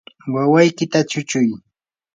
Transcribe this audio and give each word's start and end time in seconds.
wawaykita 0.33 0.99
chuchuy. 1.09 1.47